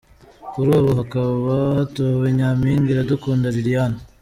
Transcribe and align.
Kuri 0.51 0.69
ubu 0.79 0.91
hakaba 0.99 1.51
hatowe: 1.77 2.27
Nyampinga 2.37 2.89
Iradukunda 2.91 3.53
Liliane. 3.55 3.99